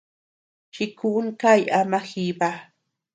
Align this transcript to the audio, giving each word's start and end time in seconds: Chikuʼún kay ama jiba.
Chikuʼún 0.73 1.27
kay 1.41 1.61
ama 1.79 1.99
jiba. 2.09 2.49